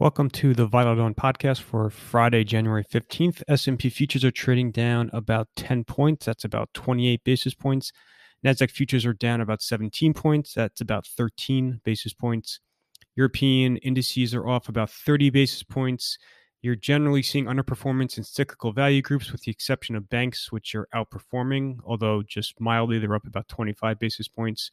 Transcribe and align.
Welcome 0.00 0.30
to 0.30 0.54
the 0.54 0.64
Vital 0.64 0.94
Dawn 0.94 1.12
podcast 1.12 1.60
for 1.60 1.90
Friday, 1.90 2.44
January 2.44 2.84
15th. 2.84 3.42
S&P 3.48 3.90
futures 3.90 4.24
are 4.24 4.30
trading 4.30 4.70
down 4.70 5.10
about 5.12 5.48
10 5.56 5.82
points. 5.82 6.24
That's 6.24 6.44
about 6.44 6.72
28 6.72 7.24
basis 7.24 7.52
points. 7.52 7.90
Nasdaq 8.44 8.70
futures 8.70 9.04
are 9.04 9.12
down 9.12 9.40
about 9.40 9.60
17 9.60 10.14
points. 10.14 10.54
That's 10.54 10.80
about 10.80 11.04
13 11.04 11.80
basis 11.82 12.12
points. 12.12 12.60
European 13.16 13.76
indices 13.78 14.36
are 14.36 14.46
off 14.46 14.68
about 14.68 14.88
30 14.88 15.30
basis 15.30 15.64
points. 15.64 16.16
You're 16.62 16.76
generally 16.76 17.24
seeing 17.24 17.46
underperformance 17.46 18.18
in 18.18 18.22
cyclical 18.22 18.70
value 18.70 19.02
groups 19.02 19.32
with 19.32 19.42
the 19.42 19.50
exception 19.50 19.96
of 19.96 20.08
banks 20.08 20.52
which 20.52 20.76
are 20.76 20.86
outperforming, 20.94 21.78
although 21.84 22.22
just 22.22 22.60
mildly 22.60 23.00
they're 23.00 23.16
up 23.16 23.26
about 23.26 23.48
25 23.48 23.98
basis 23.98 24.28
points. 24.28 24.70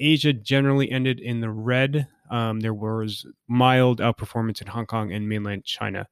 Asia 0.00 0.32
generally 0.32 0.90
ended 0.90 1.20
in 1.20 1.42
the 1.42 1.50
red. 1.50 2.08
Um, 2.30 2.60
there 2.60 2.74
was 2.74 3.26
mild 3.48 4.00
outperformance 4.00 4.60
in 4.60 4.66
Hong 4.66 4.86
Kong 4.86 5.12
and 5.12 5.28
mainland 5.28 5.64
China. 5.64 6.06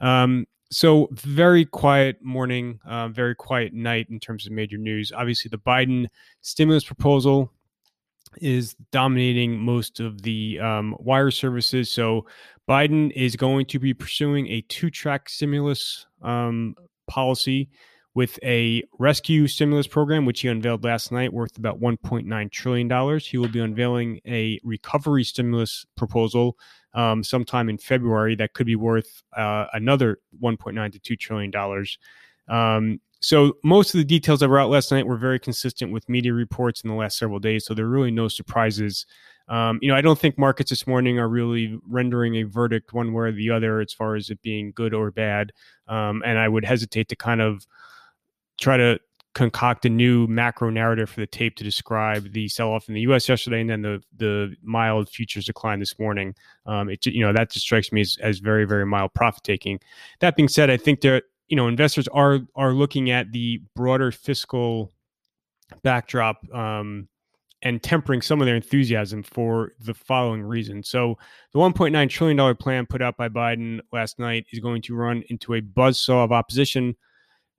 Um, 0.00 0.46
so 0.70 1.08
very 1.12 1.64
quiet 1.64 2.22
morning, 2.22 2.80
uh, 2.86 3.08
very 3.08 3.34
quiet 3.34 3.72
night 3.72 4.08
in 4.10 4.18
terms 4.18 4.46
of 4.46 4.52
major 4.52 4.78
news. 4.78 5.12
Obviously, 5.12 5.48
the 5.48 5.58
Biden 5.58 6.06
stimulus 6.40 6.84
proposal 6.84 7.52
is 8.40 8.74
dominating 8.90 9.58
most 9.58 10.00
of 10.00 10.22
the 10.22 10.58
um, 10.60 10.96
wire 10.98 11.30
services. 11.30 11.90
So 11.90 12.26
Biden 12.68 13.12
is 13.12 13.36
going 13.36 13.66
to 13.66 13.78
be 13.78 13.94
pursuing 13.94 14.48
a 14.48 14.60
two-track 14.62 15.28
stimulus 15.28 16.06
um, 16.22 16.74
policy 17.06 17.70
with 18.16 18.38
a 18.42 18.82
rescue 18.98 19.46
stimulus 19.46 19.86
program, 19.86 20.24
which 20.24 20.40
he 20.40 20.48
unveiled 20.48 20.82
last 20.82 21.12
night, 21.12 21.34
worth 21.34 21.58
about 21.58 21.78
$1.9 21.78 22.50
trillion. 22.50 23.18
He 23.18 23.36
will 23.36 23.48
be 23.48 23.60
unveiling 23.60 24.20
a 24.26 24.58
recovery 24.64 25.22
stimulus 25.22 25.84
proposal 25.98 26.56
um, 26.94 27.22
sometime 27.22 27.68
in 27.68 27.76
February 27.76 28.34
that 28.36 28.54
could 28.54 28.64
be 28.64 28.74
worth 28.74 29.22
uh, 29.36 29.66
another 29.74 30.18
$1.9 30.42 31.02
to 31.02 31.16
$2 31.16 31.18
trillion. 31.20 31.52
Um, 32.48 33.02
so 33.20 33.58
most 33.62 33.92
of 33.92 33.98
the 33.98 34.04
details 34.04 34.40
that 34.40 34.48
were 34.48 34.60
out 34.60 34.70
last 34.70 34.90
night 34.90 35.06
were 35.06 35.18
very 35.18 35.38
consistent 35.38 35.92
with 35.92 36.08
media 36.08 36.32
reports 36.32 36.80
in 36.80 36.88
the 36.88 36.96
last 36.96 37.18
several 37.18 37.38
days. 37.38 37.66
So 37.66 37.74
there 37.74 37.84
are 37.84 37.90
really 37.90 38.10
no 38.10 38.28
surprises. 38.28 39.04
Um, 39.48 39.78
you 39.82 39.90
know, 39.90 39.94
I 39.94 40.00
don't 40.00 40.18
think 40.18 40.38
markets 40.38 40.70
this 40.70 40.86
morning 40.86 41.18
are 41.18 41.28
really 41.28 41.78
rendering 41.86 42.36
a 42.36 42.44
verdict 42.44 42.94
one 42.94 43.12
way 43.12 43.26
or 43.26 43.32
the 43.32 43.50
other 43.50 43.80
as 43.80 43.92
far 43.92 44.16
as 44.16 44.30
it 44.30 44.40
being 44.40 44.72
good 44.74 44.94
or 44.94 45.10
bad. 45.10 45.52
Um, 45.86 46.22
and 46.24 46.38
I 46.38 46.48
would 46.48 46.64
hesitate 46.64 47.10
to 47.10 47.16
kind 47.16 47.42
of 47.42 47.66
try 48.60 48.76
to 48.76 48.98
concoct 49.36 49.84
a 49.84 49.90
new 49.90 50.26
macro 50.28 50.70
narrative 50.70 51.10
for 51.10 51.20
the 51.20 51.26
tape 51.26 51.56
to 51.56 51.62
describe 51.62 52.32
the 52.32 52.48
sell-off 52.48 52.88
in 52.88 52.94
the 52.94 53.02
U.S. 53.02 53.28
yesterday, 53.28 53.60
and 53.60 53.68
then 53.68 53.82
the 53.82 54.02
the 54.16 54.56
mild 54.62 55.10
futures 55.10 55.44
decline 55.44 55.78
this 55.78 55.98
morning. 55.98 56.34
Um, 56.64 56.88
it 56.88 57.04
you 57.04 57.20
know 57.20 57.32
that 57.34 57.50
just 57.50 57.66
strikes 57.66 57.92
me 57.92 58.00
as, 58.00 58.16
as 58.22 58.38
very 58.38 58.64
very 58.64 58.86
mild 58.86 59.12
profit 59.14 59.44
taking. 59.44 59.78
That 60.20 60.36
being 60.36 60.48
said, 60.48 60.70
I 60.70 60.78
think 60.78 61.02
that 61.02 61.24
you 61.48 61.56
know 61.56 61.68
investors 61.68 62.08
are 62.08 62.40
are 62.54 62.72
looking 62.72 63.10
at 63.10 63.30
the 63.32 63.60
broader 63.74 64.10
fiscal 64.10 64.92
backdrop 65.82 66.38
um, 66.54 67.06
and 67.60 67.82
tempering 67.82 68.22
some 68.22 68.40
of 68.40 68.46
their 68.46 68.56
enthusiasm 68.56 69.22
for 69.22 69.72
the 69.80 69.92
following 69.92 70.42
reason. 70.42 70.82
So 70.82 71.16
the 71.52 71.58
1.9 71.58 72.08
trillion 72.08 72.36
dollar 72.36 72.54
plan 72.54 72.86
put 72.86 73.02
out 73.02 73.16
by 73.18 73.28
Biden 73.28 73.80
last 73.92 74.18
night 74.18 74.46
is 74.50 74.60
going 74.60 74.80
to 74.82 74.94
run 74.94 75.24
into 75.28 75.54
a 75.54 75.60
buzzsaw 75.60 76.24
of 76.24 76.32
opposition 76.32 76.96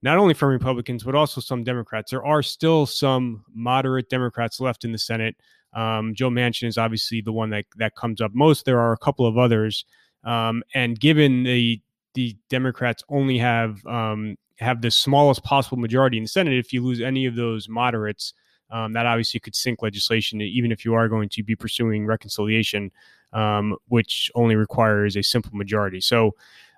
not 0.02 0.18
only 0.18 0.34
from 0.34 0.50
Republicans, 0.50 1.04
but 1.04 1.16
also 1.16 1.42
some 1.42 1.64
Democrats. 1.64 2.12
There 2.12 2.26
are 2.26 2.44
still 2.44 2.86
some 2.86 3.44
moderate 3.54 4.10
Democrats 4.10 4.60
left 4.60 4.86
in 4.86 4.92
the 4.92 4.98
Senate. 4.98 5.36
Um, 5.74 6.14
Joe 6.16 6.30
Manchin 6.30 6.68
is 6.68 6.78
obviously 6.78 7.22
the 7.22 7.32
one 7.32 7.50
that, 7.50 7.66
that 7.78 7.96
comes 7.96 8.22
up 8.22 8.32
most. 8.34 8.66
There 8.66 8.80
are 8.80 8.94
a 8.94 8.98
couple 8.98 9.26
of 9.26 9.38
others. 9.38 9.86
Um, 10.24 10.64
and 10.74 11.00
given 11.00 11.44
the 11.44 11.82
the 12.14 12.36
Democrats 12.50 13.04
only 13.10 13.38
have 13.38 13.86
um, 13.86 14.38
have 14.60 14.82
the 14.82 14.90
smallest 14.90 15.44
possible 15.44 15.78
majority 15.78 16.18
in 16.18 16.24
the 16.24 16.30
Senate, 16.30 16.58
if 16.58 16.74
you 16.74 16.84
lose 16.84 17.00
any 17.00 17.28
of 17.28 17.36
those 17.36 17.70
moderates, 17.70 18.34
um, 18.72 18.94
that 18.94 19.06
obviously 19.06 19.40
could 19.40 19.56
sink 19.56 19.82
legislation, 19.84 20.42
even 20.42 20.72
if 20.72 20.84
you 20.84 20.96
are 20.96 21.08
going 21.08 21.30
to 21.30 21.44
be 21.44 21.56
pursuing 21.56 22.08
reconciliation, 22.08 22.92
um, 23.34 23.76
which 23.88 24.32
only 24.34 24.56
requires 24.56 25.16
a 25.16 25.22
simple 25.22 25.56
majority. 25.56 26.02
So 26.02 26.32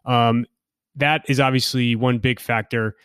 um, 0.05 0.45
that 0.95 1.23
is 1.27 1.39
obviously 1.39 1.95
one 1.95 2.19
big 2.19 2.39
factor. 2.39 2.95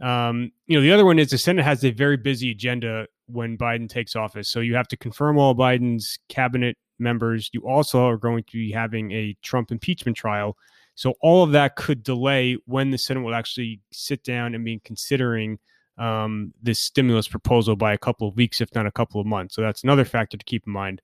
Um, 0.00 0.52
you 0.66 0.76
know, 0.76 0.82
the 0.82 0.92
other 0.92 1.04
one 1.04 1.18
is 1.18 1.30
the 1.30 1.38
Senate 1.38 1.64
has 1.64 1.84
a 1.84 1.90
very 1.90 2.16
busy 2.16 2.50
agenda 2.50 3.06
when 3.26 3.58
Biden 3.58 3.88
takes 3.88 4.16
office. 4.16 4.48
So 4.48 4.60
you 4.60 4.74
have 4.74 4.88
to 4.88 4.96
confirm 4.96 5.38
all 5.38 5.54
Biden's 5.54 6.18
cabinet 6.28 6.76
members. 6.98 7.50
You 7.52 7.66
also 7.66 8.06
are 8.06 8.16
going 8.16 8.44
to 8.44 8.52
be 8.52 8.72
having 8.72 9.12
a 9.12 9.36
Trump 9.42 9.70
impeachment 9.70 10.16
trial. 10.16 10.56
So 10.94 11.14
all 11.20 11.44
of 11.44 11.52
that 11.52 11.76
could 11.76 12.02
delay 12.02 12.58
when 12.66 12.90
the 12.90 12.98
Senate 12.98 13.22
will 13.22 13.34
actually 13.34 13.80
sit 13.92 14.24
down 14.24 14.54
and 14.54 14.64
be 14.64 14.80
considering 14.84 15.58
um, 15.96 16.52
this 16.62 16.78
stimulus 16.78 17.28
proposal 17.28 17.76
by 17.76 17.92
a 17.92 17.98
couple 17.98 18.28
of 18.28 18.36
weeks, 18.36 18.60
if 18.60 18.74
not 18.74 18.86
a 18.86 18.92
couple 18.92 19.20
of 19.20 19.26
months. 19.26 19.54
So 19.54 19.62
that's 19.62 19.84
another 19.84 20.04
factor 20.04 20.36
to 20.36 20.44
keep 20.44 20.66
in 20.66 20.72
mind. 20.72 21.02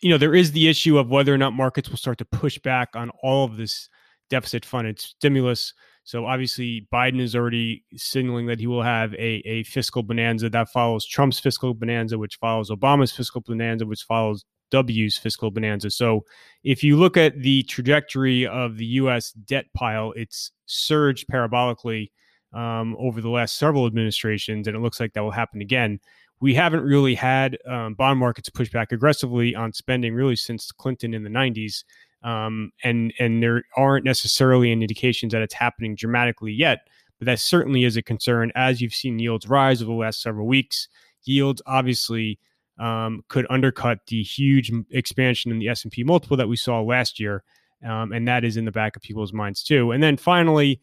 You 0.00 0.10
know, 0.10 0.18
there 0.18 0.34
is 0.34 0.52
the 0.52 0.68
issue 0.68 0.98
of 0.98 1.10
whether 1.10 1.34
or 1.34 1.38
not 1.38 1.54
markets 1.54 1.88
will 1.88 1.96
start 1.96 2.18
to 2.18 2.24
push 2.24 2.58
back 2.58 2.90
on 2.94 3.10
all 3.22 3.44
of 3.44 3.56
this 3.56 3.88
deficit 4.30 4.64
funded 4.64 4.98
stimulus. 4.98 5.74
So 6.04 6.26
obviously, 6.26 6.88
Biden 6.92 7.20
is 7.20 7.36
already 7.36 7.84
signaling 7.94 8.46
that 8.46 8.58
he 8.58 8.66
will 8.66 8.82
have 8.82 9.12
a, 9.14 9.42
a 9.46 9.64
fiscal 9.64 10.02
bonanza 10.02 10.48
that 10.50 10.70
follows 10.70 11.06
Trump's 11.06 11.38
fiscal 11.38 11.74
bonanza, 11.74 12.18
which 12.18 12.36
follows 12.36 12.70
Obama's 12.70 13.12
fiscal 13.12 13.42
bonanza, 13.42 13.86
which 13.86 14.02
follows 14.04 14.44
W's 14.70 15.18
fiscal 15.18 15.50
bonanza. 15.50 15.90
So 15.90 16.24
if 16.64 16.82
you 16.82 16.96
look 16.96 17.16
at 17.16 17.40
the 17.40 17.62
trajectory 17.64 18.46
of 18.46 18.76
the 18.76 18.86
U.S. 18.86 19.32
debt 19.32 19.66
pile, 19.74 20.12
it's 20.16 20.52
surged 20.66 21.26
parabolically 21.30 22.10
um, 22.52 22.96
over 22.98 23.20
the 23.20 23.28
last 23.28 23.58
several 23.58 23.86
administrations, 23.86 24.66
and 24.66 24.76
it 24.76 24.80
looks 24.80 25.00
like 25.00 25.12
that 25.12 25.22
will 25.22 25.30
happen 25.30 25.60
again. 25.60 26.00
We 26.40 26.54
haven't 26.54 26.82
really 26.82 27.14
had 27.14 27.58
um, 27.68 27.94
bond 27.94 28.18
markets 28.18 28.48
push 28.48 28.70
back 28.70 28.92
aggressively 28.92 29.54
on 29.54 29.72
spending 29.72 30.14
really 30.14 30.36
since 30.36 30.72
Clinton 30.72 31.12
in 31.12 31.22
the 31.22 31.30
90s 31.30 31.84
um, 32.22 32.72
and 32.84 33.12
and 33.18 33.42
there 33.42 33.64
aren't 33.76 34.04
necessarily 34.04 34.70
any 34.70 34.82
indications 34.82 35.32
that 35.32 35.42
it's 35.42 35.54
happening 35.54 35.94
dramatically 35.94 36.52
yet. 36.52 36.88
But 37.18 37.26
that 37.26 37.38
certainly 37.38 37.84
is 37.84 37.96
a 37.96 38.02
concern 38.02 38.50
as 38.54 38.80
you've 38.80 38.94
seen 38.94 39.18
yields 39.18 39.48
rise 39.48 39.82
over 39.82 39.90
the 39.90 39.96
last 39.96 40.22
several 40.22 40.46
weeks. 40.46 40.88
Yields 41.24 41.60
obviously 41.66 42.38
um, 42.78 43.22
could 43.28 43.46
undercut 43.50 43.98
the 44.06 44.22
huge 44.22 44.72
expansion 44.90 45.50
in 45.50 45.58
the 45.58 45.68
S 45.68 45.82
and 45.84 45.92
P 45.92 46.02
multiple 46.02 46.36
that 46.36 46.48
we 46.48 46.56
saw 46.56 46.80
last 46.80 47.20
year, 47.20 47.42
um, 47.86 48.12
and 48.12 48.26
that 48.26 48.44
is 48.44 48.56
in 48.56 48.64
the 48.64 48.72
back 48.72 48.96
of 48.96 49.02
people's 49.02 49.32
minds 49.32 49.62
too. 49.62 49.92
And 49.92 50.02
then 50.02 50.16
finally. 50.16 50.80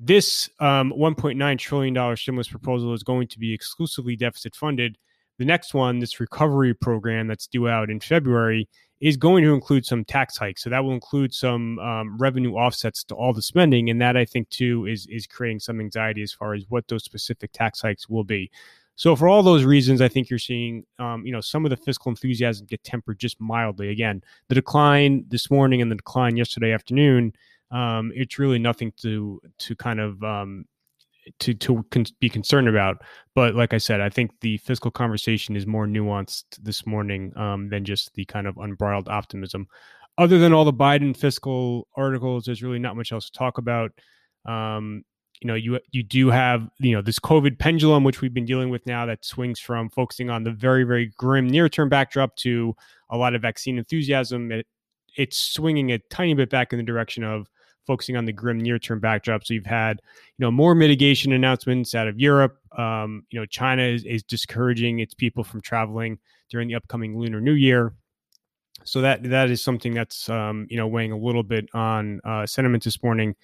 This 0.00 0.50
um, 0.58 0.92
$1.9 0.98 1.56
trillion 1.56 2.16
stimulus 2.16 2.48
proposal 2.48 2.94
is 2.94 3.04
going 3.04 3.28
to 3.28 3.38
be 3.38 3.54
exclusively 3.54 4.16
deficit 4.16 4.56
funded. 4.56 4.98
The 5.38 5.44
next 5.44 5.74
one, 5.74 5.98
this 5.98 6.20
recovery 6.20 6.74
program 6.74 7.26
that's 7.26 7.46
due 7.46 7.68
out 7.68 7.90
in 7.90 8.00
February, 8.00 8.68
is 9.00 9.16
going 9.16 9.44
to 9.44 9.52
include 9.52 9.84
some 9.84 10.04
tax 10.04 10.38
hikes. 10.38 10.62
So 10.62 10.70
that 10.70 10.82
will 10.82 10.92
include 10.92 11.34
some 11.34 11.78
um, 11.80 12.16
revenue 12.16 12.54
offsets 12.54 13.04
to 13.04 13.14
all 13.14 13.32
the 13.32 13.42
spending, 13.42 13.90
and 13.90 14.00
that 14.00 14.16
I 14.16 14.24
think 14.24 14.48
too 14.48 14.86
is 14.86 15.06
is 15.08 15.26
creating 15.26 15.60
some 15.60 15.80
anxiety 15.80 16.22
as 16.22 16.32
far 16.32 16.54
as 16.54 16.64
what 16.68 16.88
those 16.88 17.04
specific 17.04 17.52
tax 17.52 17.82
hikes 17.82 18.08
will 18.08 18.24
be. 18.24 18.50
So 18.96 19.16
for 19.16 19.28
all 19.28 19.42
those 19.42 19.64
reasons, 19.64 20.00
I 20.00 20.08
think 20.08 20.30
you're 20.30 20.38
seeing, 20.38 20.84
um, 21.00 21.26
you 21.26 21.32
know, 21.32 21.40
some 21.40 21.66
of 21.66 21.70
the 21.70 21.76
fiscal 21.76 22.10
enthusiasm 22.10 22.66
get 22.66 22.84
tempered 22.84 23.18
just 23.18 23.40
mildly. 23.40 23.90
Again, 23.90 24.22
the 24.48 24.54
decline 24.54 25.24
this 25.28 25.50
morning 25.50 25.82
and 25.82 25.90
the 25.90 25.96
decline 25.96 26.36
yesterday 26.36 26.72
afternoon, 26.72 27.32
um, 27.72 28.12
it's 28.14 28.38
really 28.38 28.60
nothing 28.60 28.92
to 28.98 29.40
to 29.58 29.74
kind 29.74 30.00
of 30.00 30.22
um, 30.22 30.64
to 31.40 31.54
to 31.54 31.84
con- 31.90 32.06
be 32.20 32.28
concerned 32.28 32.68
about. 32.68 33.02
But 33.34 33.54
like 33.54 33.72
I 33.72 33.78
said, 33.78 34.00
I 34.00 34.08
think 34.08 34.32
the 34.40 34.58
fiscal 34.58 34.90
conversation 34.90 35.56
is 35.56 35.66
more 35.66 35.86
nuanced 35.86 36.44
this 36.62 36.86
morning 36.86 37.36
um, 37.36 37.68
than 37.68 37.84
just 37.84 38.14
the 38.14 38.24
kind 38.24 38.46
of 38.46 38.56
unbridled 38.58 39.08
optimism. 39.08 39.66
Other 40.16 40.38
than 40.38 40.52
all 40.52 40.64
the 40.64 40.72
Biden 40.72 41.16
fiscal 41.16 41.88
articles, 41.96 42.44
there's 42.44 42.62
really 42.62 42.78
not 42.78 42.96
much 42.96 43.12
else 43.12 43.26
to 43.26 43.38
talk 43.38 43.58
about. 43.58 43.90
Um, 44.46 45.04
you 45.40 45.48
know, 45.48 45.54
you 45.54 45.80
you 45.90 46.02
do 46.02 46.30
have 46.30 46.68
you 46.78 46.94
know 46.94 47.02
this 47.02 47.18
COVID 47.18 47.58
pendulum, 47.58 48.04
which 48.04 48.20
we've 48.20 48.34
been 48.34 48.46
dealing 48.46 48.70
with 48.70 48.86
now, 48.86 49.06
that 49.06 49.24
swings 49.24 49.58
from 49.58 49.90
focusing 49.90 50.30
on 50.30 50.44
the 50.44 50.52
very 50.52 50.84
very 50.84 51.12
grim 51.16 51.48
near 51.48 51.68
term 51.68 51.88
backdrop 51.88 52.36
to 52.36 52.74
a 53.10 53.16
lot 53.16 53.34
of 53.34 53.42
vaccine 53.42 53.78
enthusiasm. 53.78 54.52
It, 54.52 54.66
it's 55.16 55.38
swinging 55.38 55.92
a 55.92 55.98
tiny 56.10 56.34
bit 56.34 56.50
back 56.50 56.72
in 56.72 56.78
the 56.78 56.84
direction 56.84 57.24
of 57.24 57.48
focusing 57.86 58.16
on 58.16 58.24
the 58.24 58.32
grim 58.32 58.58
near-term 58.58 59.00
backdrop. 59.00 59.44
So 59.44 59.54
you've 59.54 59.66
had, 59.66 60.00
you 60.38 60.44
know, 60.44 60.50
more 60.50 60.74
mitigation 60.74 61.32
announcements 61.32 61.94
out 61.94 62.08
of 62.08 62.18
Europe. 62.18 62.58
Um, 62.76 63.24
you 63.30 63.38
know, 63.38 63.46
China 63.46 63.82
is, 63.82 64.04
is 64.04 64.22
discouraging 64.22 64.98
its 64.98 65.14
people 65.14 65.44
from 65.44 65.60
traveling 65.60 66.18
during 66.50 66.68
the 66.68 66.74
upcoming 66.74 67.18
Lunar 67.18 67.40
New 67.40 67.52
Year. 67.52 67.94
So 68.84 69.00
that 69.00 69.22
that 69.30 69.50
is 69.50 69.62
something 69.62 69.94
that's 69.94 70.28
um, 70.28 70.66
you 70.68 70.76
know 70.76 70.86
weighing 70.86 71.12
a 71.12 71.16
little 71.16 71.42
bit 71.42 71.68
on 71.74 72.20
uh, 72.24 72.46
sentiment 72.46 72.84
this 72.84 73.02
morning. 73.02 73.34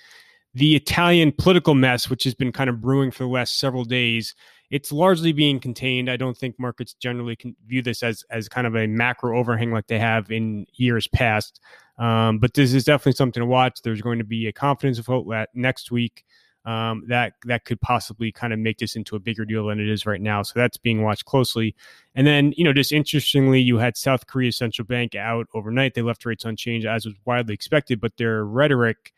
The 0.55 0.75
Italian 0.75 1.33
political 1.33 1.75
mess, 1.75 2.11
which 2.11 2.25
has 2.25 2.35
been 2.35 2.53
kind 2.53 2.69
of 2.69 2.81
brewing 2.81 3.11
for 3.11 3.23
the 3.23 3.29
last 3.29 3.59
several 3.59 3.85
days, 3.85 4.35
it's 4.71 4.93
largely 4.93 5.33
being 5.33 5.59
contained. 5.59 6.11
I 6.11 6.17
don't 6.17 6.37
think 6.37 6.59
markets 6.59 6.95
generally 6.95 7.37
can 7.37 7.57
view 7.67 7.83
this 7.83 8.03
as 8.03 8.25
as 8.31 8.49
kind 8.49 8.67
of 8.67 8.77
a 8.77 8.87
macro 8.87 9.39
overhang 9.39 9.73
like 9.73 9.89
they 9.89 9.99
have 9.99 10.31
in 10.31 10.67
years 10.75 11.07
past. 11.09 11.61
Um, 11.99 12.39
but 12.39 12.55
this 12.55 12.73
is 12.73 12.85
definitely 12.85 13.13
something 13.13 13.41
to 13.41 13.47
watch. 13.47 13.83
There's 13.83 14.01
going 14.01 14.19
to 14.19 14.25
be 14.25 14.47
a 14.47 14.53
confidence 14.53 14.99
vote 14.99 15.27
next 15.55 15.91
week 15.91 16.25
um, 16.65 17.05
that 17.09 17.35
that 17.47 17.65
could 17.65 17.81
possibly 17.81 18.31
kind 18.33 18.53
of 18.53 18.59
make 18.59 18.79
this 18.79 18.97
into 18.97 19.17
a 19.17 19.21
bigger 19.21 19.45
deal 19.45 19.67
than 19.67 19.81
it 19.81 19.89
is 19.89 20.07
right 20.07 20.21
now. 20.21 20.43
So 20.43 20.59
that's 20.59 20.77
being 20.77 21.03
watched 21.03 21.25
closely. 21.25 21.75
And 22.15 22.27
then, 22.27 22.53
you 22.57 22.65
know, 22.65 22.73
just 22.73 22.93
interestingly, 22.93 23.61
you 23.61 23.79
had 23.79 23.97
South 23.97 24.27
Korea's 24.27 24.57
central 24.57 24.87
bank 24.87 25.15
out 25.15 25.47
overnight. 25.55 25.95
They 25.95 26.03
left 26.03 26.25
rates 26.27 26.45
unchanged 26.45 26.87
as 26.87 27.07
was 27.07 27.15
widely 27.25 27.55
expected, 27.55 28.01
but 28.01 28.17
their 28.17 28.45
rhetoric 28.45 29.13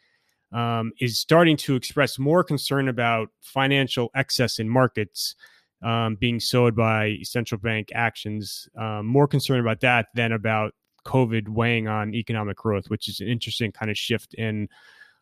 um, 0.52 0.92
is 1.00 1.18
starting 1.18 1.56
to 1.58 1.74
express 1.74 2.18
more 2.18 2.44
concern 2.44 2.88
about 2.88 3.28
financial 3.40 4.10
excess 4.14 4.58
in 4.58 4.68
markets 4.68 5.34
um, 5.82 6.16
being 6.16 6.38
sowed 6.38 6.76
by 6.76 7.18
central 7.22 7.60
bank 7.60 7.90
actions. 7.94 8.68
Um, 8.78 9.06
more 9.06 9.26
concerned 9.26 9.60
about 9.60 9.80
that 9.80 10.06
than 10.14 10.32
about 10.32 10.74
COVID 11.04 11.48
weighing 11.48 11.88
on 11.88 12.14
economic 12.14 12.56
growth, 12.56 12.88
which 12.88 13.08
is 13.08 13.20
an 13.20 13.28
interesting 13.28 13.72
kind 13.72 13.90
of 13.90 13.98
shift 13.98 14.34
in 14.34 14.68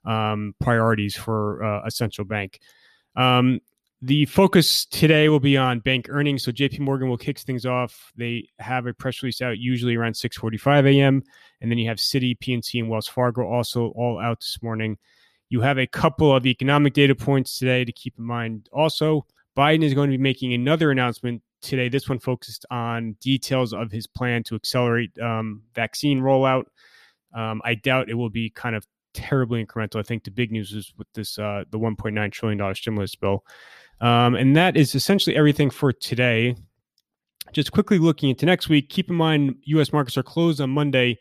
um, 0.05 0.55
priorities 0.61 1.17
for 1.17 1.63
uh, 1.63 1.83
a 1.85 1.91
central 1.91 2.27
bank. 2.27 2.61
Um, 3.17 3.61
the 4.03 4.25
focus 4.27 4.87
today 4.87 5.29
will 5.29 5.41
be 5.41 5.57
on 5.57 5.81
bank 5.81 6.07
earnings. 6.09 6.45
So 6.45 6.53
JP 6.53 6.81
Morgan 6.81 7.09
will 7.09 7.19
kick 7.19 7.39
things 7.39 7.67
off. 7.67 8.13
They 8.17 8.49
have 8.59 8.87
a 8.87 8.95
press 8.95 9.23
release 9.23 9.43
out 9.43 9.59
usually 9.59 9.95
around 9.95 10.15
6:45 10.15 10.87
a.m. 10.87 11.23
And 11.61 11.71
then 11.71 11.79
you 11.79 11.89
have 11.89 11.99
Citi, 11.99 12.37
PNC, 12.39 12.81
and 12.81 12.89
Wells 12.89 13.09
Fargo 13.09 13.47
also 13.47 13.89
all 13.89 14.19
out 14.19 14.41
this 14.41 14.59
morning. 14.63 14.97
You 15.51 15.61
have 15.61 15.79
a 15.79 15.87
couple 15.87 16.35
of 16.35 16.47
economic 16.47 16.95
data 16.95 17.15
points 17.15 17.59
today 17.59 17.85
to 17.85 17.93
keep 17.93 18.15
in 18.19 18.25
mind. 18.25 18.69
Also, 18.73 19.27
Biden 19.57 19.83
is 19.83 19.95
going 19.95 20.11
to 20.11 20.17
be 20.17 20.23
making 20.23 20.55
another 20.55 20.91
announcement 20.91 21.43
today. 21.61 21.89
This 21.89 22.09
one 22.09 22.21
focused 22.21 22.65
on 22.71 23.17
details 23.21 23.75
of 23.75 23.91
his 23.91 24.07
plan 24.07 24.45
to 24.45 24.55
accelerate 24.55 25.11
um, 25.19 25.63
vaccine 25.75 26.21
rollout. 26.21 26.65
Um, 27.35 27.61
I 27.65 27.75
doubt 27.75 28.09
it 28.09 28.15
will 28.15 28.31
be 28.31 28.49
kind 28.51 28.75
of 28.75 28.87
terribly 29.13 29.65
incremental. 29.65 29.99
I 29.99 30.03
think 30.03 30.25
the 30.25 30.31
big 30.31 30.53
news 30.53 30.73
is 30.73 30.93
with 30.97 31.09
this 31.15 31.39
uh, 31.39 31.65
the 31.71 31.79
1.9 31.79 32.33
trillion 32.33 32.59
dollar 32.59 32.75
stimulus 32.75 33.15
bill, 33.15 33.45
um, 34.01 34.35
and 34.35 34.57
that 34.57 34.77
is 34.77 34.95
essentially 34.95 35.37
everything 35.37 35.71
for 35.71 35.93
today. 35.93 36.57
Just 37.53 37.73
quickly 37.73 37.99
looking 37.99 38.31
into 38.31 38.47
next 38.47 38.69
week, 38.69 38.89
keep 38.89 39.11
in 39.11 39.17
mind 39.17 39.57
U.S. 39.65 39.93
markets 39.93 40.17
are 40.17 40.23
closed 40.23 40.61
on 40.61 40.71
Monday, 40.71 41.19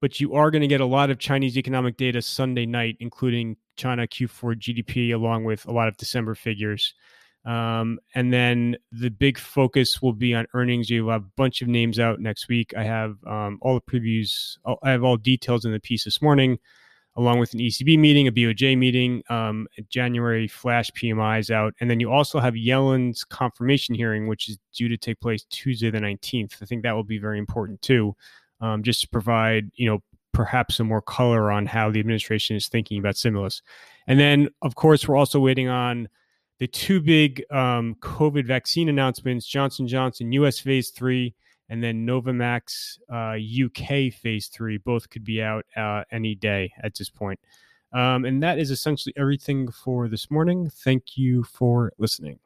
but 0.00 0.20
you 0.20 0.34
are 0.34 0.50
going 0.50 0.62
to 0.62 0.68
get 0.68 0.80
a 0.80 0.86
lot 0.86 1.10
of 1.10 1.18
Chinese 1.18 1.56
economic 1.56 1.96
data 1.96 2.20
Sunday 2.20 2.66
night, 2.66 2.96
including 3.00 3.56
China 3.76 4.06
Q4 4.06 4.56
GDP, 4.56 5.14
along 5.14 5.44
with 5.44 5.64
a 5.66 5.72
lot 5.72 5.88
of 5.88 5.96
December 5.96 6.34
figures. 6.34 6.94
Um, 7.44 8.00
and 8.14 8.32
then 8.32 8.76
the 8.90 9.08
big 9.08 9.38
focus 9.38 10.02
will 10.02 10.12
be 10.12 10.34
on 10.34 10.46
earnings. 10.52 10.90
You 10.90 11.08
have 11.08 11.22
a 11.22 11.32
bunch 11.36 11.62
of 11.62 11.68
names 11.68 11.98
out 11.98 12.20
next 12.20 12.48
week. 12.48 12.74
I 12.76 12.82
have 12.82 13.16
um, 13.26 13.58
all 13.62 13.74
the 13.74 13.80
previews. 13.80 14.58
I 14.82 14.90
have 14.90 15.04
all 15.04 15.16
details 15.16 15.64
in 15.64 15.72
the 15.72 15.80
piece 15.80 16.04
this 16.04 16.20
morning 16.20 16.58
along 17.18 17.40
with 17.40 17.52
an 17.52 17.58
ECB 17.58 17.98
meeting, 17.98 18.28
a 18.28 18.32
BOJ 18.32 18.78
meeting, 18.78 19.24
um, 19.28 19.66
January 19.90 20.46
flash 20.46 20.88
PMIs 20.92 21.50
out, 21.50 21.74
and 21.80 21.90
then 21.90 21.98
you 21.98 22.12
also 22.12 22.38
have 22.38 22.54
Yellen's 22.54 23.24
confirmation 23.24 23.94
hearing, 23.96 24.28
which 24.28 24.48
is 24.48 24.56
due 24.72 24.88
to 24.88 24.96
take 24.96 25.20
place 25.20 25.44
Tuesday 25.50 25.90
the 25.90 25.98
19th. 25.98 26.62
I 26.62 26.64
think 26.64 26.84
that 26.84 26.94
will 26.94 27.02
be 27.02 27.18
very 27.18 27.40
important 27.40 27.82
too, 27.82 28.14
um, 28.60 28.84
just 28.84 29.00
to 29.00 29.08
provide 29.08 29.70
you 29.74 29.90
know 29.90 29.98
perhaps 30.32 30.76
some 30.76 30.86
more 30.86 31.02
color 31.02 31.50
on 31.50 31.66
how 31.66 31.90
the 31.90 31.98
administration 31.98 32.54
is 32.54 32.68
thinking 32.68 33.00
about 33.00 33.16
stimulus. 33.16 33.62
And 34.06 34.20
then, 34.20 34.48
of 34.62 34.76
course, 34.76 35.08
we're 35.08 35.16
also 35.16 35.40
waiting 35.40 35.68
on 35.68 36.08
the 36.60 36.68
two 36.68 37.00
big 37.00 37.42
um, 37.50 37.96
COVID 38.00 38.46
vaccine 38.46 38.88
announcements: 38.88 39.44
Johnson 39.44 39.88
Johnson 39.88 40.30
U.S. 40.32 40.60
phase 40.60 40.90
three 40.90 41.34
and 41.68 41.82
then 41.82 42.06
Novavax 42.06 42.98
uh, 43.12 43.36
UK 43.64 44.12
phase 44.12 44.48
three. 44.48 44.78
Both 44.78 45.10
could 45.10 45.24
be 45.24 45.42
out 45.42 45.66
uh, 45.76 46.04
any 46.10 46.34
day 46.34 46.72
at 46.82 46.96
this 46.96 47.10
point. 47.10 47.40
Um, 47.92 48.24
and 48.24 48.42
that 48.42 48.58
is 48.58 48.70
essentially 48.70 49.14
everything 49.16 49.70
for 49.70 50.08
this 50.08 50.30
morning. 50.30 50.70
Thank 50.70 51.16
you 51.16 51.44
for 51.44 51.92
listening. 51.98 52.38